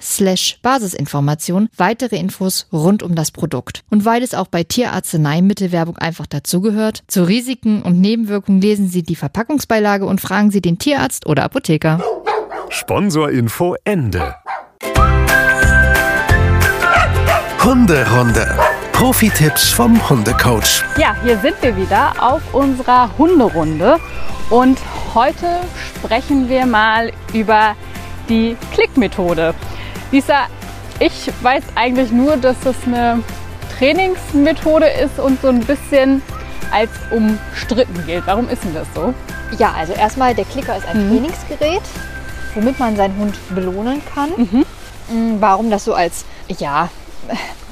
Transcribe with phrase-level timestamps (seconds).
[0.00, 3.82] slash Basisinformation weitere Infos rund um das Produkt.
[3.90, 9.16] Und weil es auch bei Tierarzneimittelwerbung einfach dazugehört, zu Risiken und Nebenwirkungen lesen Sie die
[9.16, 12.00] Verpackungsbeilage und fragen Sie den Tierarzt oder Apotheker.
[12.70, 14.34] Sponsorinfo Ende.
[17.62, 18.46] Hunderunde.
[18.92, 20.84] Profi-Tipps vom Hundecoach.
[20.98, 23.98] Ja, hier sind wir wieder auf unserer Hunderunde
[24.50, 24.78] und
[25.14, 25.60] heute
[25.98, 27.74] sprechen wir mal über
[28.28, 29.54] die Klickmethode.
[30.10, 30.46] Lisa,
[31.00, 33.22] ich weiß eigentlich nur, dass es eine
[33.78, 36.22] Trainingsmethode ist und so ein bisschen
[36.70, 38.26] als umstritten gilt.
[38.26, 39.14] Warum ist denn das so?
[39.58, 41.10] Ja, also erstmal, der Klicker ist ein mhm.
[41.10, 41.82] Trainingsgerät,
[42.54, 44.30] womit man seinen Hund belohnen kann.
[44.36, 44.64] Mhm.
[45.08, 46.88] Mm, warum das so als, ja,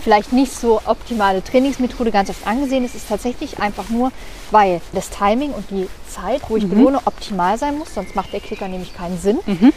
[0.03, 4.13] vielleicht nicht so optimale Trainingsmethode ganz oft angesehen ist, ist tatsächlich einfach nur,
[4.51, 6.71] weil das Timing und die Zeit, wo ich mhm.
[6.71, 9.39] belohne, optimal sein muss, sonst macht der Klicker nämlich keinen Sinn.
[9.47, 9.73] Mhm.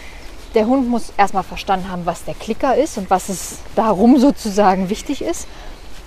[0.56, 4.90] Der Hund muss erstmal verstanden haben, was der Klicker ist und was es darum sozusagen
[4.90, 5.48] wichtig ist.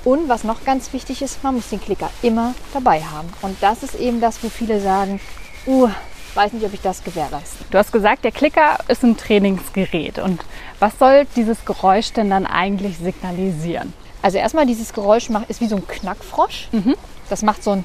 [0.05, 3.29] Und was noch ganz wichtig ist, man muss den Klicker immer dabei haben.
[3.43, 5.21] Und das ist eben das, wo viele sagen,
[5.67, 5.89] uh,
[6.35, 7.63] weiß nicht, ob ich das gewährleiste.
[7.71, 10.19] Du hast gesagt, der Klicker ist ein Trainingsgerät.
[10.19, 10.41] Und
[10.79, 13.93] was soll dieses Geräusch denn dann eigentlich signalisieren?
[14.23, 16.69] Also erstmal dieses Geräusch macht, ist wie so ein Knackfrosch.
[16.73, 16.95] Mhm.
[17.29, 17.85] Das macht so ein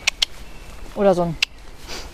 [0.95, 1.37] oder so ein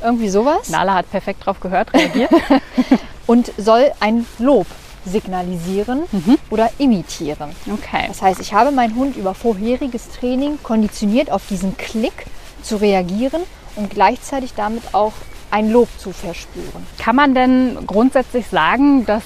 [0.01, 0.69] irgendwie sowas.
[0.69, 2.31] Nala hat perfekt drauf gehört, reagiert.
[3.29, 4.66] und soll ein Lob
[5.06, 6.40] signalisieren mhm.
[6.50, 7.51] oder imitieren.
[7.72, 8.06] Okay.
[8.07, 12.25] Das heißt, ich habe meinen Hund über vorheriges Training konditioniert, auf diesen Klick
[12.63, 13.44] zu reagieren
[13.75, 15.13] und gleichzeitig damit auch
[15.51, 16.88] ein Lob zu verspüren.
[16.97, 19.23] Kann man denn grundsätzlich sagen, dass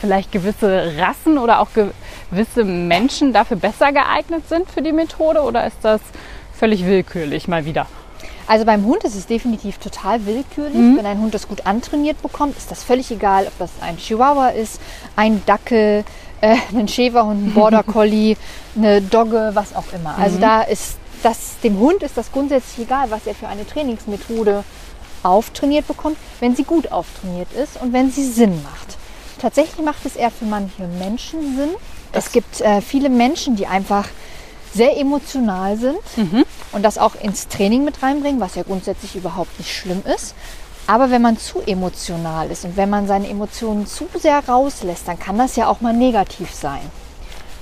[0.00, 1.68] vielleicht gewisse Rassen oder auch
[2.30, 6.00] gewisse Menschen dafür besser geeignet sind für die Methode oder ist das
[6.52, 7.86] völlig willkürlich mal wieder?
[8.46, 10.74] Also beim Hund ist es definitiv total willkürlich.
[10.74, 10.98] Mhm.
[10.98, 14.48] Wenn ein Hund das gut antrainiert bekommt, ist das völlig egal, ob das ein Chihuahua
[14.48, 14.80] ist,
[15.16, 16.04] ein Dackel,
[16.40, 18.36] äh, ein Schäferhund, ein Border Collie,
[18.76, 20.16] eine Dogge, was auch immer.
[20.18, 20.42] Also mhm.
[20.42, 24.62] da ist das, dem Hund ist das grundsätzlich egal, was er für eine Trainingsmethode
[25.22, 28.98] auftrainiert bekommt, wenn sie gut auftrainiert ist und wenn sie Sinn macht.
[29.38, 31.70] Tatsächlich macht es eher für manche Menschen Sinn.
[32.12, 34.06] Das es gibt äh, viele Menschen, die einfach
[34.74, 36.44] sehr emotional sind mhm.
[36.72, 40.34] und das auch ins Training mit reinbringen, was ja grundsätzlich überhaupt nicht schlimm ist.
[40.86, 45.18] Aber wenn man zu emotional ist und wenn man seine Emotionen zu sehr rauslässt, dann
[45.18, 46.80] kann das ja auch mal negativ sein.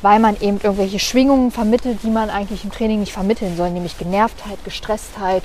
[0.00, 3.96] Weil man eben irgendwelche Schwingungen vermittelt, die man eigentlich im Training nicht vermitteln soll, nämlich
[3.98, 5.44] Genervtheit, Gestresstheit,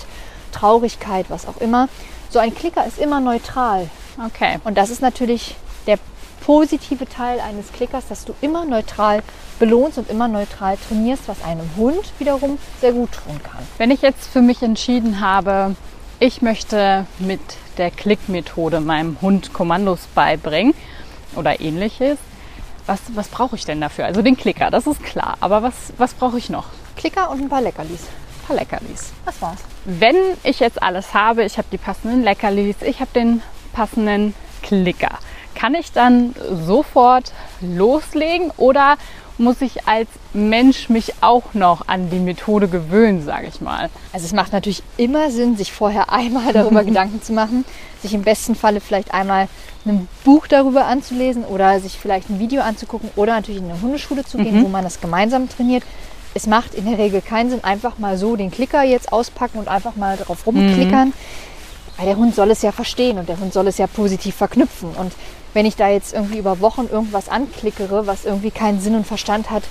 [0.51, 1.87] Traurigkeit, was auch immer.
[2.29, 3.89] So ein Klicker ist immer neutral.
[4.25, 4.57] Okay.
[4.63, 5.99] Und das ist natürlich der
[6.47, 9.21] positive Teil eines Klickers, dass du immer neutral
[9.59, 13.59] belohnst und immer neutral trainierst, was einem Hund wiederum sehr gut tun kann.
[13.77, 15.75] Wenn ich jetzt für mich entschieden habe,
[16.21, 17.41] ich möchte mit
[17.77, 20.73] der Klickmethode meinem Hund Kommandos beibringen
[21.35, 22.17] oder ähnliches,
[22.85, 24.05] was, was brauche ich denn dafür?
[24.05, 25.35] Also den Klicker, das ist klar.
[25.41, 26.67] Aber was, was brauche ich noch?
[26.95, 28.03] Klicker und ein paar Leckerlis.
[28.03, 29.11] Ein paar Leckerlis.
[29.25, 29.59] Das war's.
[29.83, 30.15] Wenn
[30.45, 33.41] ich jetzt alles habe, ich habe die passenden Leckerlis, ich habe den
[33.73, 35.19] passenden Klicker,
[35.57, 36.35] kann ich dann
[36.65, 38.97] sofort loslegen oder
[39.39, 43.89] muss ich als Mensch mich auch noch an die Methode gewöhnen, sage ich mal.
[44.13, 47.65] Also es macht natürlich immer Sinn, sich vorher einmal darüber Gedanken zu machen,
[48.01, 49.47] sich im besten Falle vielleicht einmal
[49.85, 54.25] ein Buch darüber anzulesen oder sich vielleicht ein Video anzugucken oder natürlich in eine Hundeschule
[54.25, 54.63] zu gehen, mhm.
[54.63, 55.83] wo man das gemeinsam trainiert.
[56.33, 59.69] Es macht in der Regel keinen Sinn, einfach mal so den Klicker jetzt auspacken und
[59.69, 61.09] einfach mal drauf rumklickern.
[61.09, 61.13] Mhm.
[61.97, 64.91] Weil der Hund soll es ja verstehen und der Hund soll es ja positiv verknüpfen.
[64.91, 65.13] Und
[65.53, 69.49] wenn ich da jetzt irgendwie über Wochen irgendwas anklickere, was irgendwie keinen Sinn und Verstand
[69.49, 69.63] hat,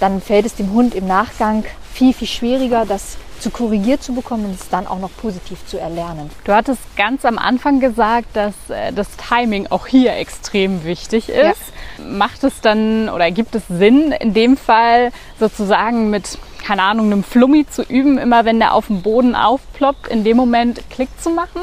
[0.00, 4.44] dann fällt es dem Hund im Nachgang viel, viel schwieriger, das zu korrigiert zu bekommen
[4.44, 6.30] und es dann auch noch positiv zu erlernen.
[6.44, 11.60] Du hattest ganz am Anfang gesagt, dass äh, das Timing auch hier extrem wichtig ist.
[11.98, 12.04] Ja.
[12.04, 17.24] Macht es dann oder gibt es Sinn, in dem Fall sozusagen mit, keine Ahnung, einem
[17.24, 21.30] Flummi zu üben, immer wenn der auf dem Boden aufploppt, in dem Moment Klick zu
[21.30, 21.62] machen?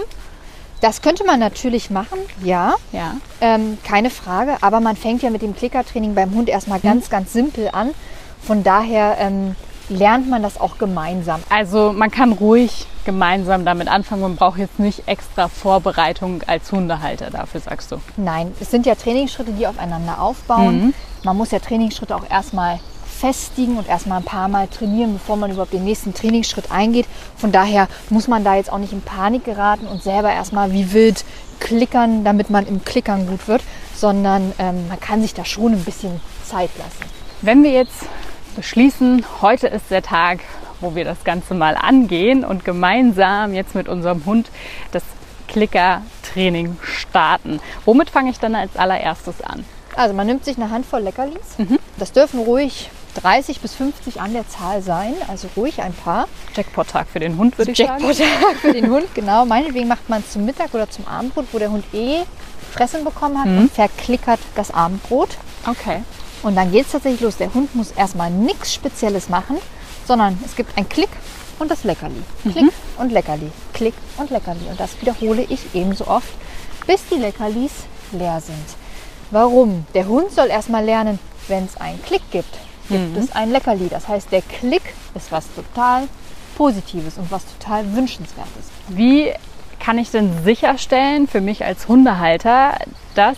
[0.82, 2.76] Das könnte man natürlich machen, ja.
[2.92, 3.16] ja.
[3.42, 4.58] Ähm, keine Frage.
[4.62, 7.12] Aber man fängt ja mit dem Klickertraining beim Hund erstmal ganz, hm.
[7.12, 7.92] ganz simpel an.
[8.44, 9.56] Von daher ähm,
[9.90, 11.42] lernt man das auch gemeinsam.
[11.50, 14.22] Also man kann ruhig gemeinsam damit anfangen.
[14.22, 18.02] Man braucht jetzt nicht extra Vorbereitung als Hundehalter dafür, sagst du?
[18.18, 20.88] Nein, es sind ja Trainingsschritte, die aufeinander aufbauen.
[20.88, 20.94] Mhm.
[21.24, 22.80] Man muss ja Trainingsschritte auch erstmal
[23.18, 27.08] festigen und erstmal ein paar Mal trainieren, bevor man überhaupt den nächsten Trainingsschritt eingeht.
[27.36, 30.94] Von daher muss man da jetzt auch nicht in Panik geraten und selber erstmal wie
[30.94, 31.26] wild
[31.60, 33.64] klickern, damit man im Klickern gut wird,
[33.96, 37.12] sondern ähm, man kann sich da schon ein bisschen Zeit lassen.
[37.42, 38.06] Wenn wir jetzt
[38.56, 40.40] beschließen, heute ist der Tag,
[40.80, 44.50] wo wir das Ganze mal angehen und gemeinsam jetzt mit unserem Hund
[44.92, 45.04] das
[45.48, 47.60] Klicker-Training starten.
[47.86, 49.66] Womit fange ich dann als allererstes an?
[49.96, 51.58] Also man nimmt sich eine Handvoll Leckerlis.
[51.58, 51.80] Mhm.
[51.98, 52.92] Das dürfen ruhig
[53.22, 56.28] 30 bis 50 an der Zahl sein, also ruhig ein paar.
[56.56, 58.04] Jackpot-Tag für den Hund, würde ich sagen.
[58.04, 59.46] Jackpot-Tag für den Hund, genau.
[59.46, 62.24] Meinetwegen macht man es zum Mittag oder zum Abendbrot, wo der Hund eh
[62.72, 63.58] Fressen bekommen hat mhm.
[63.60, 65.30] und verklickert das Abendbrot.
[65.66, 66.04] Okay.
[66.44, 67.38] Und dann geht es tatsächlich los.
[67.38, 69.58] Der Hund muss erstmal nichts Spezielles machen,
[70.06, 71.10] sondern es gibt ein Klick
[71.60, 72.24] und das Leckerli.
[72.44, 72.52] Mhm.
[72.52, 73.52] Klick und Leckerli.
[73.74, 74.68] Klick und Leckerli.
[74.70, 76.30] Und das wiederhole ich ebenso oft,
[76.86, 77.72] bis die Leckerlis
[78.12, 78.66] leer sind.
[79.32, 79.86] Warum?
[79.94, 82.58] Der Hund soll erstmal lernen, wenn es einen Klick gibt,
[82.90, 83.18] gibt mhm.
[83.18, 83.88] es ein Leckerli.
[83.90, 86.08] Das heißt, der Klick ist was total
[86.56, 88.72] Positives und was total Wünschenswertes.
[88.88, 89.32] Wie
[89.80, 92.78] kann ich denn sicherstellen für mich als Hundehalter,
[93.16, 93.38] dass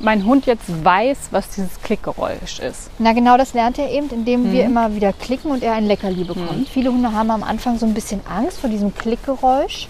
[0.00, 2.90] mein Hund jetzt weiß, was dieses Klickgeräusch ist.
[2.98, 4.52] Na genau, das lernt er eben, indem mhm.
[4.52, 6.58] wir immer wieder klicken und er ein Leckerli bekommt.
[6.58, 6.66] Mhm.
[6.66, 9.88] Viele Hunde haben am Anfang so ein bisschen Angst vor diesem Klickgeräusch.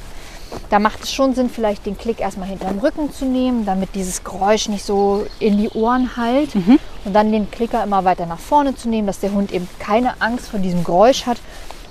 [0.71, 4.25] Da macht es schon Sinn, vielleicht den Klick erstmal hinterm Rücken zu nehmen, damit dieses
[4.25, 6.55] Geräusch nicht so in die Ohren halt.
[6.55, 6.79] Mhm.
[7.05, 10.21] Und dann den Klicker immer weiter nach vorne zu nehmen, dass der Hund eben keine
[10.21, 11.39] Angst vor diesem Geräusch hat.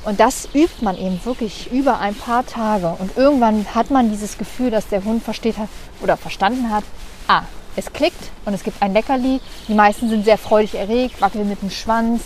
[0.05, 2.95] Und das übt man eben wirklich über ein paar Tage.
[2.99, 5.69] Und irgendwann hat man dieses Gefühl, dass der Hund versteht hat
[6.01, 6.83] oder verstanden hat,
[7.27, 7.41] ah,
[7.75, 9.39] es klickt und es gibt ein Leckerli.
[9.67, 12.21] Die meisten sind sehr freudig erregt, wackeln mit dem Schwanz.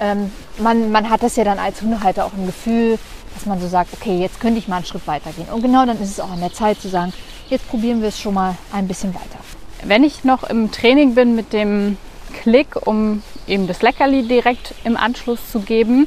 [0.00, 2.98] Ähm, man, man hat das ja dann als Hundehalter auch ein Gefühl,
[3.34, 5.48] dass man so sagt, okay, jetzt könnte ich mal einen Schritt weiter gehen.
[5.52, 7.12] Und genau dann ist es auch an der Zeit zu sagen,
[7.50, 9.38] jetzt probieren wir es schon mal ein bisschen weiter.
[9.82, 11.98] Wenn ich noch im Training bin mit dem
[12.32, 16.06] Klick, um eben das Leckerli direkt im Anschluss zu geben,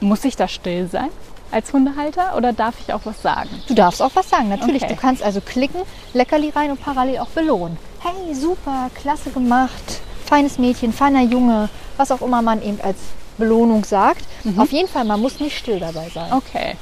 [0.00, 1.10] muss ich da still sein?
[1.52, 3.50] als Hundehalter oder darf ich auch was sagen?
[3.66, 4.84] Du darfst auch was sagen, natürlich.
[4.84, 4.94] Okay.
[4.94, 5.80] Du kannst also klicken,
[6.12, 7.76] Leckerli rein und parallel auch belohnen.
[8.00, 11.68] Hey, super, klasse gemacht, feines Mädchen, feiner Junge,
[12.00, 12.96] was auch immer man eben als
[13.36, 14.24] Belohnung sagt.
[14.42, 14.58] Mhm.
[14.58, 16.32] Auf jeden Fall, man muss nicht still dabei sein.
[16.32, 16.76] Okay.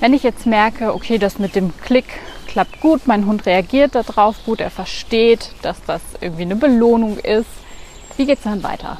[0.00, 2.06] Wenn ich jetzt merke, okay, das mit dem Klick
[2.46, 7.48] klappt gut, mein Hund reagiert darauf gut, er versteht, dass das irgendwie eine Belohnung ist,
[8.16, 8.98] wie geht es dann weiter?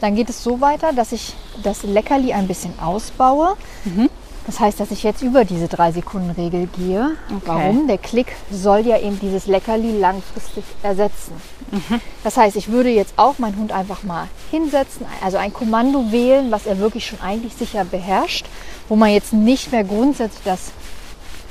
[0.00, 3.56] Dann geht es so weiter, dass ich das Leckerli ein bisschen ausbaue.
[3.84, 4.10] Mhm.
[4.46, 7.12] Das heißt, dass ich jetzt über diese 3-Sekunden-Regel gehe.
[7.30, 7.42] Okay.
[7.46, 7.86] Warum?
[7.88, 11.32] Der Klick soll ja eben dieses Leckerli langfristig ersetzen.
[11.70, 12.00] Mhm.
[12.22, 16.50] Das heißt, ich würde jetzt auch meinen Hund einfach mal hinsetzen, also ein Kommando wählen,
[16.50, 18.46] was er wirklich schon eigentlich sicher beherrscht,
[18.88, 20.72] wo man jetzt nicht mehr grundsätzlich das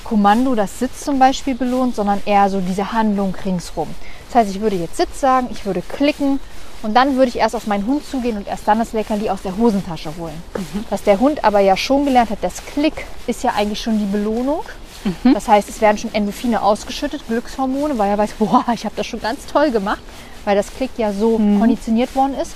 [0.04, 3.88] Kommando, das Sitz zum Beispiel belohnt, sondern eher so diese Handlung ringsrum.
[4.28, 6.40] Das heißt, ich würde jetzt Sitz sagen, ich würde klicken
[6.82, 9.42] und dann würde ich erst auf meinen Hund zugehen und erst dann das Leckerli aus
[9.42, 10.44] der Hosentasche holen.
[10.56, 10.86] Mhm.
[10.90, 14.06] Was der Hund aber ja schon gelernt hat, das Klick ist ja eigentlich schon die
[14.06, 14.64] Belohnung.
[15.04, 15.34] Mhm.
[15.34, 19.08] Das heißt, es werden schon Endorphine ausgeschüttet, Glückshormone, weil er weiß, boah, ich habe das
[19.08, 20.02] schon ganz toll gemacht,
[20.46, 21.60] weil das Klick ja so mhm.
[21.60, 22.54] konditioniert worden ist.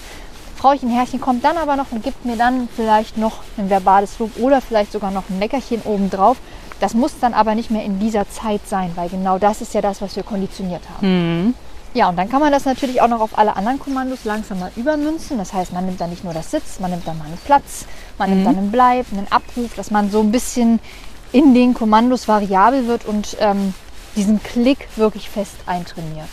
[0.58, 4.32] Frauchen Herrchen kommt dann aber noch und gibt mir dann vielleicht noch ein verbales Lob
[4.40, 6.38] oder vielleicht sogar noch ein Leckerchen obendrauf.
[6.80, 9.82] Das muss dann aber nicht mehr in dieser Zeit sein, weil genau das ist ja
[9.82, 11.46] das, was wir konditioniert haben.
[11.46, 11.54] Mhm.
[11.94, 14.72] Ja, und dann kann man das natürlich auch noch auf alle anderen Kommandos langsam mal
[14.76, 15.38] übermünzen.
[15.38, 17.86] Das heißt, man nimmt dann nicht nur das Sitz, man nimmt dann mal einen Platz,
[18.18, 18.36] man mhm.
[18.36, 20.80] nimmt dann einen Bleib, einen Abruf, dass man so ein bisschen
[21.32, 23.74] in den Kommandos variabel wird und ähm,
[24.16, 26.30] diesen Klick wirklich fest eintrainiert.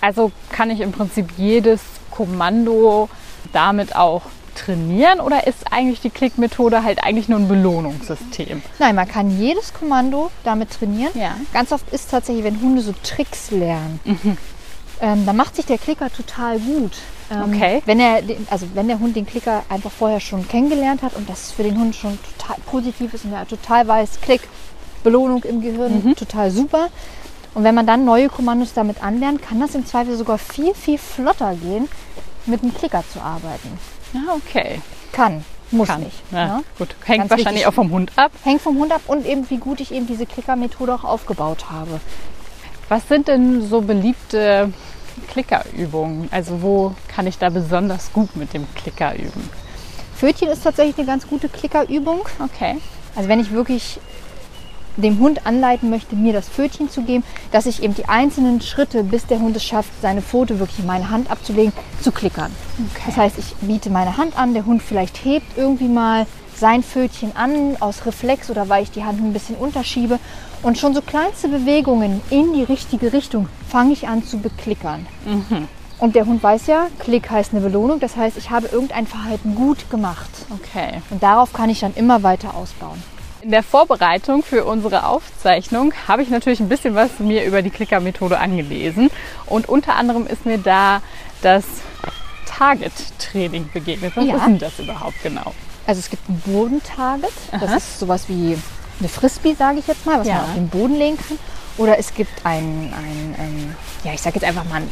[0.00, 3.08] Also kann ich im Prinzip jedes Kommando
[3.52, 4.22] damit auch
[4.54, 8.62] trainieren oder ist eigentlich die Klickmethode halt eigentlich nur ein Belohnungssystem?
[8.78, 11.12] Nein, man kann jedes Kommando damit trainieren.
[11.14, 11.36] Ja.
[11.52, 14.36] Ganz oft ist tatsächlich, wenn Hunde so Tricks lernen, mhm
[15.00, 16.92] ähm, dann macht sich der Klicker total gut.
[17.30, 17.82] Ähm, okay.
[17.84, 21.52] Wenn er, also wenn der Hund den Klicker einfach vorher schon kennengelernt hat und das
[21.52, 24.42] für den Hund schon total positiv ist und er total weiß, Klick,
[25.02, 26.16] Belohnung im Gehirn, mhm.
[26.16, 26.88] total super.
[27.54, 30.98] Und wenn man dann neue Kommandos damit anlernt, kann das im Zweifel sogar viel, viel
[30.98, 31.88] flotter gehen,
[32.46, 33.78] mit einem Klicker zu arbeiten.
[34.12, 34.80] Ja, okay.
[35.12, 36.02] Kann, muss Kann.
[36.02, 36.16] nicht.
[36.30, 36.64] Ja, ne?
[36.78, 37.66] Gut, hängt Ganz wahrscheinlich wichtig.
[37.66, 38.32] auch vom Hund ab.
[38.44, 42.00] Hängt vom Hund ab und eben wie gut ich eben diese Klickermethode auch aufgebaut habe.
[42.88, 44.72] Was sind denn so beliebte
[45.28, 46.28] Klickerübungen?
[46.30, 49.50] Also wo kann ich da besonders gut mit dem Klicker üben?
[50.16, 52.20] Pfötchen ist tatsächlich eine ganz gute Klickerübung.
[52.42, 52.78] Okay.
[53.14, 54.00] Also wenn ich wirklich
[54.96, 59.04] dem Hund anleiten möchte, mir das Pfötchen zu geben, dass ich eben die einzelnen Schritte,
[59.04, 62.50] bis der Hund es schafft, seine Pfote wirklich in meine Hand abzulegen, zu klickern.
[62.92, 63.02] Okay.
[63.06, 66.26] Das heißt, ich biete meine Hand an, der Hund vielleicht hebt irgendwie mal
[66.58, 70.18] sein Pfötchen an aus Reflex oder weil ich die Hand ein bisschen unterschiebe
[70.62, 75.06] und schon so kleinste Bewegungen in die richtige Richtung fange ich an zu beklickern.
[75.98, 79.54] Und der Hund weiß ja, Klick heißt eine Belohnung, das heißt, ich habe irgendein Verhalten
[79.54, 80.30] gut gemacht.
[80.50, 81.02] Okay.
[81.10, 83.02] Und darauf kann ich dann immer weiter ausbauen.
[83.40, 87.70] In der Vorbereitung für unsere Aufzeichnung habe ich natürlich ein bisschen was mir über die
[87.70, 89.10] Klicker-Methode angelesen.
[89.46, 91.00] Und unter anderem ist mir da
[91.42, 91.64] das
[92.46, 94.16] Target-Training begegnet.
[94.16, 94.36] Was Ja.
[94.36, 95.52] ist denn das überhaupt genau?
[95.88, 98.58] Also es gibt ein Bodentarget, das ist sowas wie
[99.00, 100.34] eine Frisbee, sage ich jetzt mal, was Ja.
[100.34, 101.38] man auf den Boden legen kann.
[101.78, 104.90] Oder es gibt ein, ein ähm, ja ich sage jetzt einfach mal ein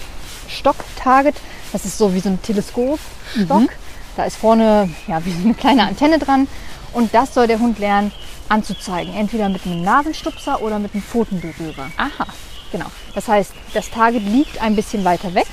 [0.49, 1.35] Stock-Target,
[1.75, 3.69] das ist so wie so ein Teleskopstock.
[4.17, 6.49] Da ist vorne ja wie so eine kleine Antenne dran
[6.95, 8.11] und das soll der Hund lernen
[8.49, 11.91] anzuzeigen, entweder mit einem Nasenstupser oder mit einem Pfotenberührer.
[11.99, 12.27] Aha.
[12.73, 12.87] Genau.
[13.15, 15.47] Das heißt, das Target liegt ein bisschen weiter weg,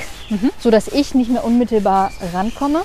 [0.59, 2.83] so dass ich nicht mehr unmittelbar rankomme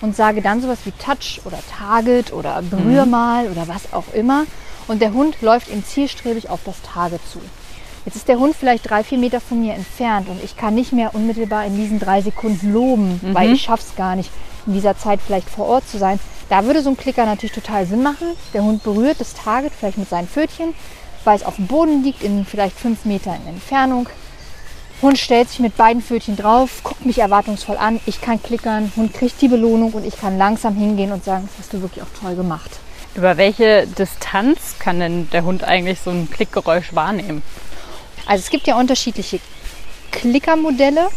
[0.00, 4.44] und sage dann sowas wie Touch oder Target oder berühr mal oder was auch immer.
[4.86, 7.40] Und der Hund läuft ihm zielstrebig auf das Target zu.
[8.04, 10.92] Jetzt ist der Hund vielleicht drei, vier Meter von mir entfernt und ich kann nicht
[10.92, 14.30] mehr unmittelbar in diesen drei Sekunden loben, weil ich schaffe es gar nicht,
[14.66, 16.20] in dieser Zeit vielleicht vor Ort zu sein.
[16.50, 18.26] Da würde so ein Klicker natürlich total Sinn machen.
[18.52, 20.74] Der Hund berührt das Target vielleicht mit seinen Pfötchen,
[21.24, 24.06] weil es auf dem Boden liegt, in vielleicht fünf Meter in Entfernung.
[25.04, 28.00] Hund stellt sich mit beiden Pfötchen drauf, guckt mich erwartungsvoll an.
[28.06, 31.66] Ich kann klickern, Hund kriegt die Belohnung und ich kann langsam hingehen und sagen, das
[31.66, 32.70] hast du wirklich auch toll gemacht.
[33.14, 37.42] Über welche Distanz kann denn der Hund eigentlich so ein Klickgeräusch wahrnehmen?
[38.24, 39.40] Also es gibt ja unterschiedliche
[40.10, 41.10] Klickermodelle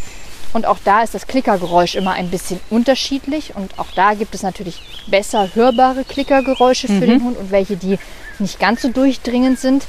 [0.52, 4.42] und auch da ist das Klickergeräusch immer ein bisschen unterschiedlich und auch da gibt es
[4.42, 7.98] natürlich besser hörbare Klickergeräusche für den Hund und welche, die
[8.40, 9.86] nicht ganz so durchdringend sind.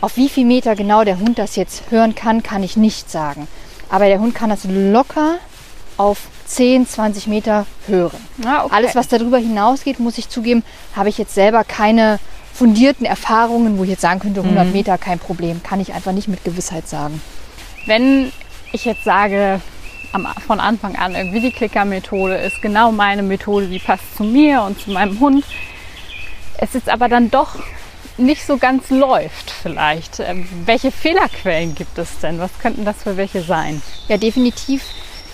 [0.00, 3.48] Auf wie viel Meter genau der Hund das jetzt hören kann, kann ich nicht sagen.
[3.88, 5.36] Aber der Hund kann das locker
[5.96, 8.18] auf 10, 20 Meter hören.
[8.44, 8.74] Ah, okay.
[8.74, 10.64] Alles, was darüber hinausgeht, muss ich zugeben,
[10.96, 12.18] habe ich jetzt selber keine
[12.52, 15.62] fundierten Erfahrungen, wo ich jetzt sagen könnte, 100 Meter kein Problem.
[15.62, 17.20] Kann ich einfach nicht mit Gewissheit sagen.
[17.86, 18.32] Wenn
[18.72, 19.60] ich jetzt sage,
[20.12, 24.62] am, von Anfang an irgendwie die Klicker-Methode ist genau meine Methode, die passt zu mir
[24.62, 25.44] und zu meinem Hund,
[26.58, 27.56] es jetzt aber dann doch
[28.22, 30.20] nicht so ganz läuft vielleicht.
[30.20, 32.38] Ähm, welche Fehlerquellen gibt es denn?
[32.38, 33.82] Was könnten das für welche sein?
[34.08, 34.84] Ja, definitiv,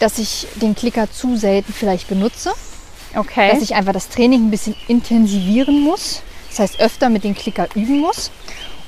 [0.00, 2.52] dass ich den Klicker zu selten vielleicht benutze.
[3.14, 3.50] Okay.
[3.50, 6.22] Dass ich einfach das Training ein bisschen intensivieren muss.
[6.50, 8.30] Das heißt, öfter mit dem Klicker üben muss.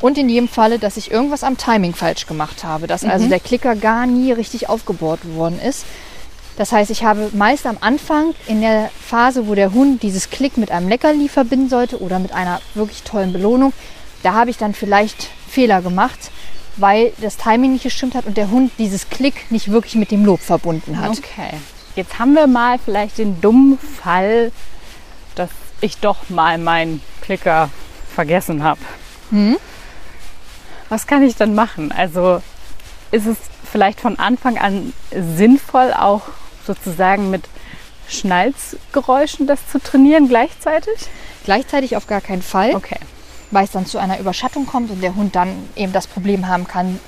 [0.00, 2.86] Und in jedem Falle, dass ich irgendwas am Timing falsch gemacht habe.
[2.86, 5.84] Dass also der Klicker gar nie richtig aufgebohrt worden ist.
[6.60, 10.58] Das heißt, ich habe meist am Anfang in der Phase, wo der Hund dieses Klick
[10.58, 13.72] mit einem Leckerli verbinden sollte oder mit einer wirklich tollen Belohnung,
[14.22, 16.30] da habe ich dann vielleicht Fehler gemacht,
[16.76, 20.22] weil das Timing nicht gestimmt hat und der Hund dieses Klick nicht wirklich mit dem
[20.22, 21.12] Lob verbunden hat.
[21.12, 21.48] Okay.
[21.96, 24.52] Jetzt haben wir mal vielleicht den dummen Fall,
[25.36, 25.48] dass
[25.80, 27.70] ich doch mal meinen Klicker
[28.14, 28.80] vergessen habe.
[30.90, 31.90] Was kann ich dann machen?
[31.90, 32.42] Also
[33.12, 33.38] ist es
[33.72, 36.24] vielleicht von Anfang an sinnvoll, auch
[36.74, 37.42] sozusagen mit
[38.08, 40.94] Schnalzgeräuschen das zu trainieren gleichzeitig?
[41.44, 42.98] Gleichzeitig auf gar keinen Fall, Okay.
[43.50, 46.66] weil es dann zu einer Überschattung kommt und der Hund dann eben das Problem haben
[46.66, 47.00] kann,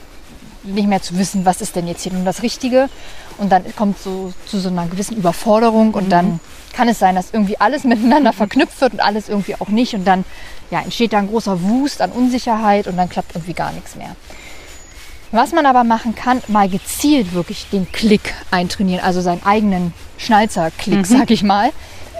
[0.64, 2.88] nicht mehr zu wissen, was ist denn jetzt hier nun das Richtige.
[3.38, 6.38] Und dann kommt so zu so einer gewissen Überforderung und dann
[6.72, 9.94] kann es sein, dass irgendwie alles miteinander verknüpft wird und alles irgendwie auch nicht.
[9.94, 10.24] Und dann
[10.70, 14.14] ja, entsteht da ein großer Wust an Unsicherheit und dann klappt irgendwie gar nichts mehr.
[15.32, 21.06] Was man aber machen kann, mal gezielt wirklich den Klick eintrainieren, also seinen eigenen Schnalzer-Klick,
[21.06, 21.70] sag ich mal.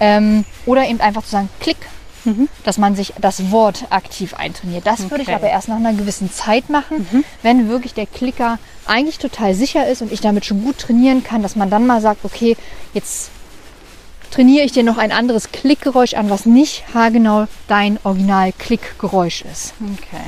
[0.00, 1.76] Ähm, oder eben einfach zu sagen, Klick,
[2.64, 4.86] dass man sich das Wort aktiv eintrainiert.
[4.86, 5.34] Das würde ich Okay.
[5.36, 10.02] aber erst nach einer gewissen Zeit machen, wenn wirklich der Klicker eigentlich total sicher ist
[10.02, 12.56] und ich damit schon gut trainieren kann, dass man dann mal sagt, okay,
[12.94, 13.30] jetzt
[14.30, 19.74] trainiere ich dir noch ein anderes Klickgeräusch an, was nicht haargenau dein Original-Klickgeräusch ist.
[19.80, 20.22] Okay.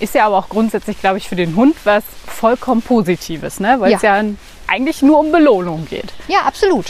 [0.00, 3.76] Ist ja aber auch grundsätzlich, glaube ich, für den Hund was vollkommen Positives, ne?
[3.78, 4.22] weil es ja
[4.66, 6.12] eigentlich nur um Belohnung geht.
[6.28, 6.86] Ja, absolut.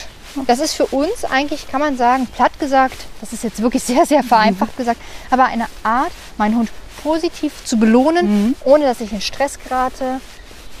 [0.47, 4.05] Das ist für uns eigentlich, kann man sagen, platt gesagt, das ist jetzt wirklich sehr,
[4.05, 4.99] sehr vereinfacht gesagt,
[5.29, 6.69] aber eine Art, meinen Hund
[7.03, 10.21] positiv zu belohnen, ohne dass ich in Stress gerate.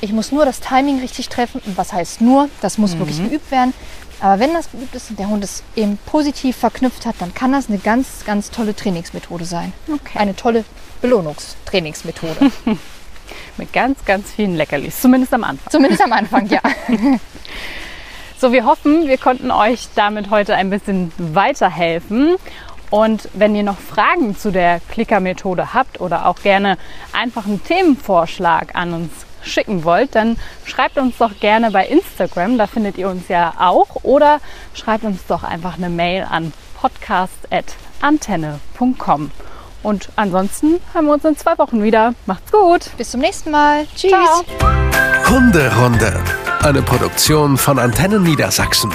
[0.01, 1.61] Ich muss nur das Timing richtig treffen.
[1.65, 2.47] Und was heißt nur?
[2.61, 3.73] Das muss wirklich geübt werden.
[4.19, 7.51] Aber wenn das geübt ist und der Hund es eben positiv verknüpft hat, dann kann
[7.51, 9.73] das eine ganz, ganz tolle Trainingsmethode sein.
[9.91, 10.19] Okay.
[10.19, 10.63] Eine tolle
[11.01, 12.51] Belohnungstrainingsmethode.
[13.57, 15.71] Mit ganz, ganz vielen Leckerlis, zumindest am Anfang.
[15.71, 16.61] Zumindest am Anfang, ja.
[18.41, 22.37] So, wir hoffen, wir konnten euch damit heute ein bisschen weiterhelfen.
[22.89, 26.79] Und wenn ihr noch Fragen zu der Klicker-Methode habt oder auch gerne
[27.13, 29.11] einfach einen Themenvorschlag an uns
[29.43, 34.03] schicken wollt, dann schreibt uns doch gerne bei Instagram, da findet ihr uns ja auch,
[34.03, 34.39] oder
[34.73, 39.29] schreibt uns doch einfach eine Mail an podcast.antenne.com.
[39.83, 42.13] Und ansonsten haben wir uns in zwei Wochen wieder.
[42.25, 42.89] Macht's gut!
[42.97, 43.87] Bis zum nächsten Mal.
[43.95, 44.11] Tschüss.
[44.11, 44.43] Ciao.
[45.29, 46.13] Hunderunde.
[46.61, 48.91] Eine Produktion von Antennen Niedersachsen.